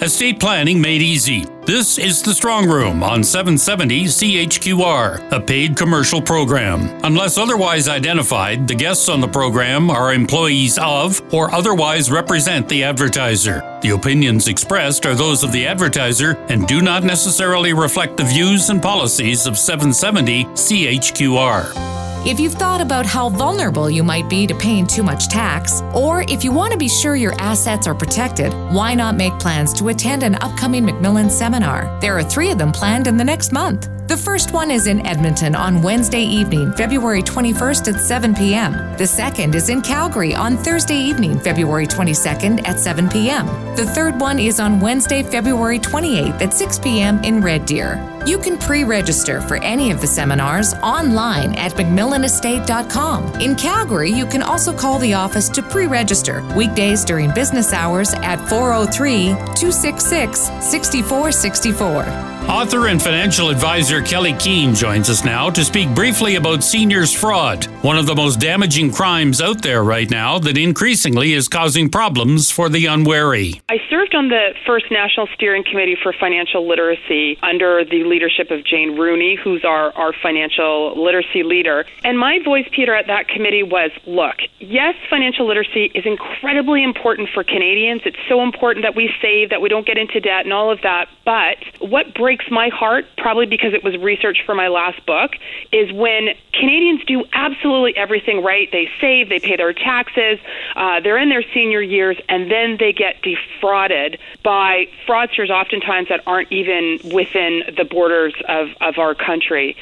[0.00, 1.44] Estate planning made easy.
[1.66, 6.88] This is the Strong Room on 770 CHQR, a paid commercial program.
[7.02, 12.84] Unless otherwise identified, the guests on the program are employees of or otherwise represent the
[12.84, 13.60] advertiser.
[13.82, 18.70] The opinions expressed are those of the advertiser and do not necessarily reflect the views
[18.70, 21.97] and policies of 770 CHQR.
[22.28, 26.26] If you've thought about how vulnerable you might be to paying too much tax, or
[26.28, 29.88] if you want to be sure your assets are protected, why not make plans to
[29.88, 31.98] attend an upcoming Macmillan seminar?
[32.02, 33.88] There are three of them planned in the next month.
[34.08, 38.74] The first one is in Edmonton on Wednesday evening, February 21st at 7 p.m.
[38.98, 43.46] The second is in Calgary on Thursday evening, February 22nd at 7 p.m.
[43.74, 47.24] The third one is on Wednesday, February 28th at 6 p.m.
[47.24, 48.17] in Red Deer.
[48.26, 53.40] You can pre register for any of the seminars online at macmillanestate.com.
[53.40, 58.14] In Calgary, you can also call the office to pre register weekdays during business hours
[58.14, 62.38] at 403 266 6464.
[62.48, 67.66] Author and financial advisor Kelley Keehn joins us now to speak briefly about seniors fraud,
[67.82, 72.50] one of the most damaging crimes out there right now that increasingly is causing problems
[72.50, 73.60] for the unwary.
[73.68, 78.64] I served on the first National Steering Committee for Financial Literacy under the leadership of
[78.64, 81.84] Jane Rooney, who's our, our financial literacy leader.
[82.04, 87.28] And my voice, Peter, at that committee was look, yes, financial literacy is incredibly important
[87.32, 88.02] for Canadians.
[88.04, 90.82] It's so important that we save, that we don't get into debt, and all of
[90.82, 91.08] that.
[91.24, 95.32] But what breaks my heart, probably because it was research for my last book,
[95.72, 98.68] is when Canadians do absolutely everything right.
[98.72, 100.38] They save, they pay their taxes,
[100.74, 106.22] uh, they're in their senior years, and then they get defrauded by fraudsters, oftentimes that
[106.26, 109.76] aren't even within the borders of, of our country.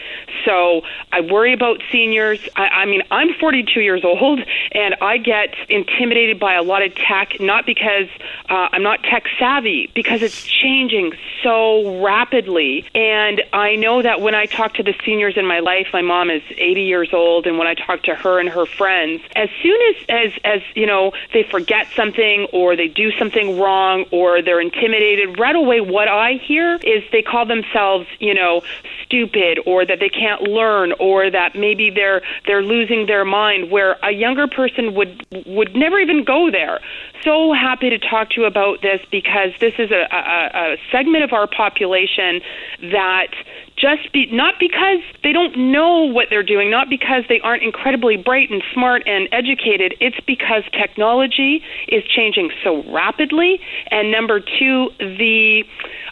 [0.47, 0.81] So
[1.13, 2.41] I worry about seniors.
[2.57, 4.41] I, I mean, I'm 42 years old,
[4.73, 8.09] and I get intimidated by a lot of tech, not because
[8.49, 12.87] uh, I'm not tech savvy, because it's changing so rapidly.
[12.95, 16.31] And I know that when I talk to the seniors in my life, my mom
[16.31, 19.79] is 80 years old, and when I talk to her and her friends, as soon
[19.91, 24.61] as as as you know they forget something or they do something wrong or they're
[24.61, 28.63] intimidated, right away what I hear is they call themselves you know
[29.05, 33.97] stupid or that they can't learn or that maybe they're they're losing their mind where
[34.03, 36.81] a younger person would would never even go there.
[37.23, 41.25] So happy to talk to you about this because this is a, a, a segment
[41.25, 42.41] of our population
[42.83, 43.29] that
[43.77, 48.17] just be not because they don't know what they're doing, not because they aren't incredibly
[48.17, 49.95] bright and smart and educated.
[50.01, 53.61] It's because technology is changing so rapidly,
[53.91, 55.65] and number two, the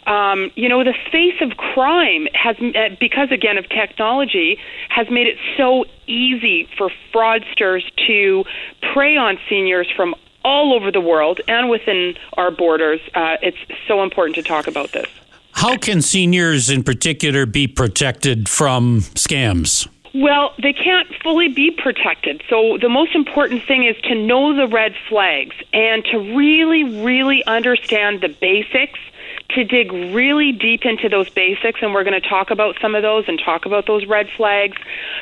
[0.05, 4.59] um, you know the face of crime has uh, because again of technology
[4.89, 8.45] has made it so easy for fraudsters to
[8.93, 13.01] prey on seniors from all over the world and within our borders.
[13.15, 15.07] Uh, it's so important to talk about this.
[15.65, 19.87] How can seniors in particular be protected from scams?
[20.13, 22.43] Well, they can't fully be protected.
[22.47, 27.43] So the most important thing is to know the red flags and to really, really
[27.47, 28.99] understand the basics
[29.49, 33.01] to dig really deep into those basics, and we're going to talk about some of
[33.01, 34.77] those and talk about those red flags.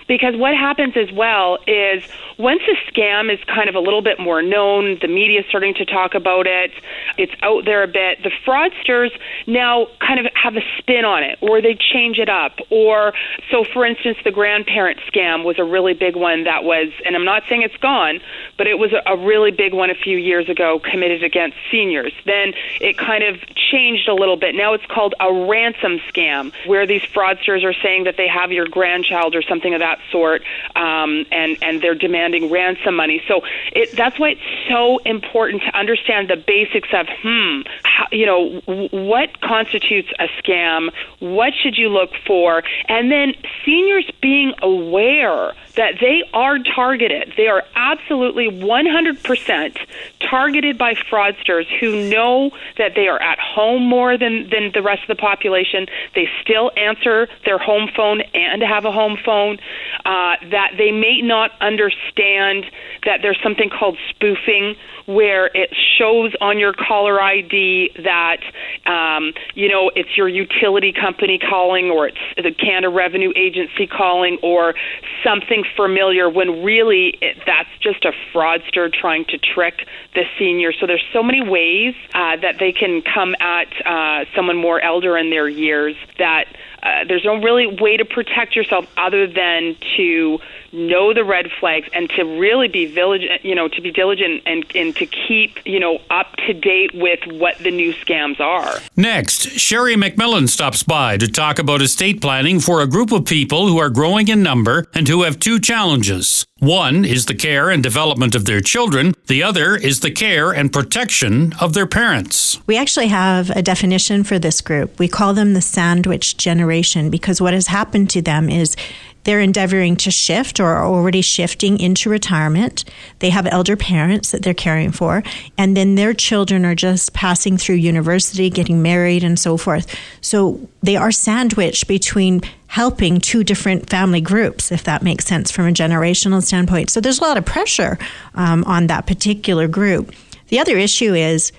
[0.08, 2.04] Because what happens as well is
[2.38, 5.74] once a scam is kind of a little bit more known, the media is starting
[5.76, 6.72] to talk about it,
[7.18, 9.12] it's out there a bit, the fraudsters
[9.48, 12.60] now kind of have a spin on it, or they change it up.
[12.70, 13.14] Or,
[13.52, 17.26] so for instance, the grandparent scam was a really big one that was, and I'm
[17.26, 18.20] not saying it's gone,
[18.58, 22.12] but it was a, really big one a few years ago committed against seniors.
[22.26, 24.54] Then it kind of changed a little bit.
[24.54, 28.68] Now it's called a ransom scam, where these fraudsters are saying that they have your
[28.68, 30.42] grandchild or something of that sort,
[30.76, 33.22] um, and and they're demanding ransom money.
[33.28, 33.42] So
[33.74, 38.62] it, that's why it's so important to understand the basics of hmm, how, you know,
[38.92, 40.90] what constitutes a scam,
[41.20, 43.34] what should you look for, and then
[43.66, 47.34] seniors being aware that they are targeted.
[47.36, 49.78] They are absolutely 100%
[50.20, 55.04] targeted by fraudsters who know that they are at home more than, than the rest
[55.04, 55.88] of the population.
[56.16, 59.58] They still answer their home phone and have a home phone.
[60.06, 62.66] Uh, that they may not understand
[63.06, 68.38] that there's something called spoofing where it shows on your caller ID that
[68.86, 74.38] um, you know it's your utility company calling or it's the Canada Revenue Agency calling
[74.42, 74.76] or
[75.24, 80.72] something familiar when really it, that's just a fraudster trying to trick the senior.
[80.74, 85.18] So there's so many ways uh, that they can come at uh, someone more elder
[85.18, 86.46] in their years that
[86.82, 90.40] uh, there's no really way to protect yourself other than to
[90.72, 94.62] know the red flags and to really be diligent, you know, to be diligent in
[94.62, 98.80] doing to keep, you know, up to date with what the new scams are.
[98.96, 103.68] Next, Sherry McMillan stops by to talk about estate planning for a group of people
[103.68, 106.46] who are growing in number and who have two challenges.
[106.60, 110.72] One is the care and development of their children, the other is the care and
[110.72, 112.60] protection of their parents.
[112.68, 114.98] We actually have a definition for this group.
[115.00, 118.76] We call them the sandwich generation because what has happened to them is
[119.24, 122.84] they're endeavoring to shift or are already shifting into retirement.
[123.20, 125.24] They have elder parents that they're caring for,
[125.58, 129.94] and then their children are just passing through university, getting married, and so forth.
[130.22, 135.68] So they are sandwiched between helping two different family groups, if that makes sense from
[135.68, 136.90] a generational standpoint.
[136.90, 137.98] So there's a lot of pressure
[138.34, 140.12] um, on that particular group.
[140.48, 141.52] The other issue is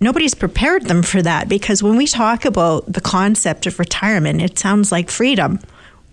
[0.00, 4.58] nobody's prepared them for that because when we talk about the concept of retirement, it
[4.58, 5.60] sounds like freedom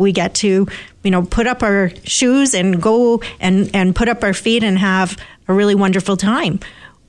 [0.02, 0.68] we get to
[1.04, 4.78] you know put up our shoes and go and and put up our feet and
[4.78, 5.18] have
[5.48, 6.60] a really wonderful time.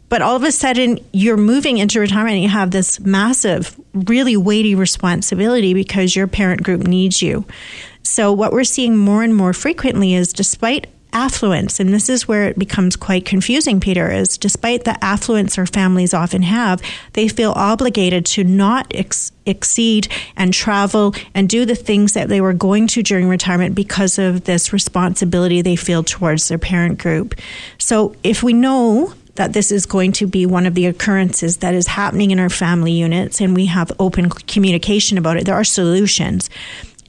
[0.09, 4.37] But all of a sudden you're moving into retirement and you have this massive really
[4.37, 7.47] weighty responsibility because your parent group needs you.
[8.03, 12.49] So what we're seeing more and more frequently is despite affluence, and this is where
[12.49, 16.83] it becomes quite confusing, Peter, is despite the affluence our families often have,
[17.13, 22.41] they feel obligated to not ex- exceed and travel and do the things that they
[22.41, 27.35] were going to during retirement because of this responsibility they feel towards their parent group.
[27.79, 31.75] So if we know that this is going to be one of the occurrences that
[31.75, 35.65] is happening in our family units and we have open communication about it, there are
[35.65, 36.51] solutions.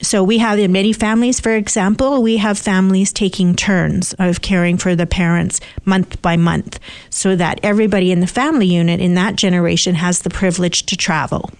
[0.04, 4.76] So we have in many families, for example, we have families taking turns of caring
[4.76, 6.78] for the parents month by month
[7.10, 11.50] so that everybody in the family unit in that generation has the privilege to travel.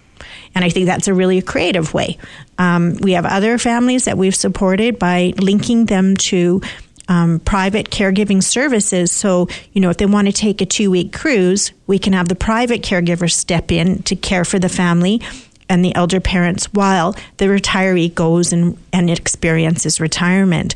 [0.53, 2.17] And I think that's a really creative way.
[2.57, 6.61] Um, we have other families that we've supported by linking them to
[7.07, 9.11] um, private caregiving services.
[9.11, 12.29] So, you know, if they want to take a two week cruise, we can have
[12.29, 15.21] the private caregiver step in to care for the family
[15.69, 20.75] and the elder parents while the retiree goes and, and experiences retirement.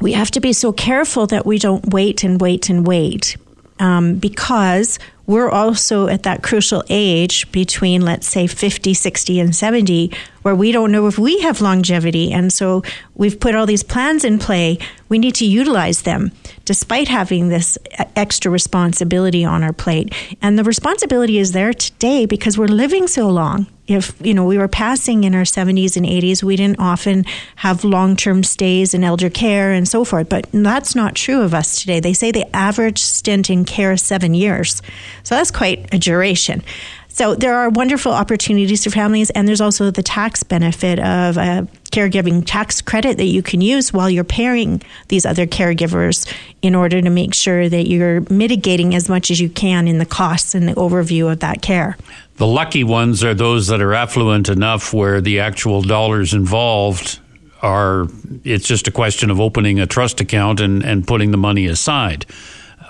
[0.00, 3.36] We have to be so careful that we don't wait and wait and wait
[3.82, 10.12] um, because we're also at that crucial age between, let's say, 50, 60, and 70,
[10.42, 12.32] where we don't know if we have longevity.
[12.32, 12.82] And so
[13.16, 14.78] we've put all these plans in play.
[15.08, 16.30] We need to utilize them
[16.64, 17.76] despite having this
[18.14, 20.14] extra responsibility on our plate.
[20.40, 23.66] And the responsibility is there today because we're living so long.
[23.92, 27.24] If you know we were passing in our 70s and 80s, we didn't often
[27.56, 30.28] have long-term stays in elder care and so forth.
[30.28, 32.00] But that's not true of us today.
[32.00, 34.82] They say the average stint in care is seven years,
[35.22, 36.62] so that's quite a duration.
[37.08, 41.68] So there are wonderful opportunities for families, and there's also the tax benefit of a
[41.92, 46.26] caregiving tax credit that you can use while you're pairing these other caregivers
[46.62, 50.06] in order to make sure that you're mitigating as much as you can in the
[50.06, 51.96] costs and the overview of that care.
[52.36, 57.20] The lucky ones are those that are affluent enough where the actual dollars involved
[57.60, 58.08] are
[58.42, 62.24] it's just a question of opening a trust account and, and putting the money aside.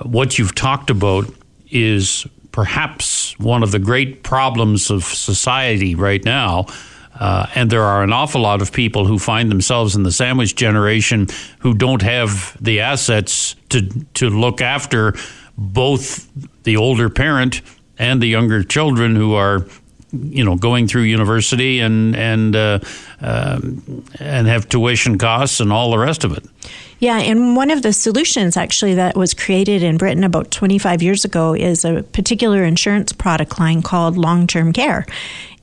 [0.02, 1.26] What you've talked about
[1.70, 6.66] is perhaps one of the great problems of society right now.
[7.22, 10.56] Uh, and there are an awful lot of people who find themselves in the sandwich
[10.56, 11.28] generation
[11.60, 13.80] who don't have the assets to
[14.14, 15.14] to look after
[15.56, 16.28] both
[16.64, 17.62] the older parent
[17.96, 19.64] and the younger children who are
[20.10, 22.80] you know going through university and and uh,
[23.20, 23.60] uh,
[24.18, 26.44] and have tuition costs and all the rest of it.
[26.98, 31.24] Yeah, and one of the solutions actually that was created in Britain about 25 years
[31.24, 35.06] ago is a particular insurance product line called long term care.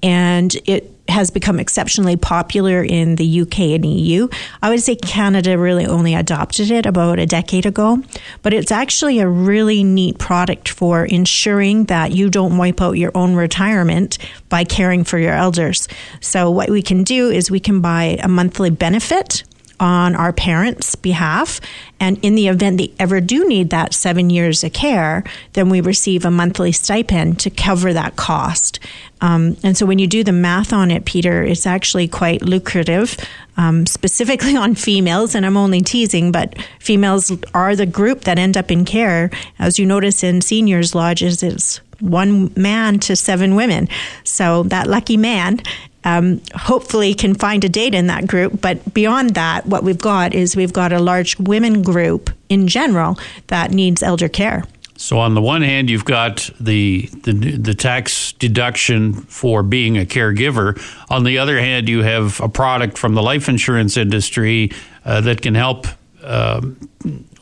[0.01, 4.27] And it has become exceptionally popular in the UK and EU.
[4.61, 8.01] I would say Canada really only adopted it about a decade ago,
[8.41, 13.11] but it's actually a really neat product for ensuring that you don't wipe out your
[13.15, 14.17] own retirement
[14.49, 15.87] by caring for your elders.
[16.21, 19.43] So, what we can do is we can buy a monthly benefit
[19.79, 21.59] on our parents' behalf.
[22.00, 25.81] And in the event they ever do need that seven years of care, then we
[25.81, 28.79] receive a monthly stipend to cover that cost.
[29.21, 33.17] Um, and so when you do the math on it, Peter, it's actually quite lucrative,
[33.57, 35.36] um, specifically on females.
[35.36, 39.29] And I'm only teasing, but females are the group that end up in care.
[39.59, 43.89] As you notice in seniors' lodges, it's one man to seven women.
[44.24, 45.62] So that lucky man
[46.03, 48.62] um, hopefully can find a date in that group.
[48.62, 53.18] But beyond that, what we've got is we've got a large women group in general
[53.48, 54.63] that needs elder care.
[54.96, 60.06] So on the one hand, you've got the, the, the tax deduction for being a
[60.06, 60.77] caregiver.
[61.10, 64.72] On the other hand, you have a product from the life insurance industry
[65.06, 65.88] uh, that can help
[66.22, 66.62] uh,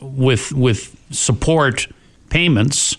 [0.00, 1.88] with with support
[2.30, 2.96] payments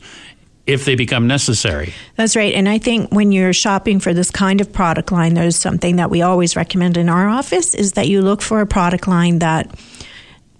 [0.67, 1.93] if they become necessary.
[2.15, 2.53] That's right.
[2.53, 6.09] And I think when you're shopping for this kind of product line, there's something that
[6.09, 9.73] we always recommend in our office is that you look for a product line that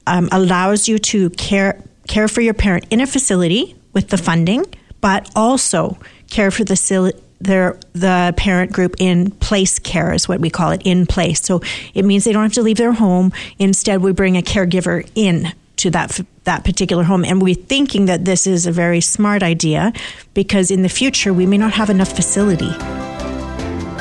[0.08, 4.66] um, allows you to care care for your parent in a facility with the funding,
[5.00, 5.98] but also
[6.30, 10.82] care for the their the parent group in place care is what we call it
[10.84, 11.42] in place.
[11.42, 11.62] So
[11.94, 13.32] it means they don't have to leave their home.
[13.58, 18.26] Instead, we bring a caregiver in to that that particular home and we're thinking that
[18.26, 19.92] this is a very smart idea
[20.34, 22.72] because in the future we may not have enough facility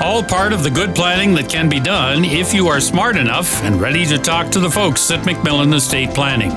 [0.01, 3.63] all part of the good planning that can be done if you are smart enough
[3.65, 6.51] and ready to talk to the folks at McMillan Estate Planning.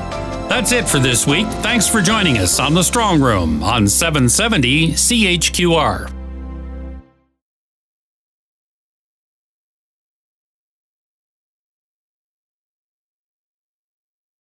[0.48, 1.48] That's it for this week.
[1.64, 6.21] Thanks for joining us on the Strong Room on 770 CHQR.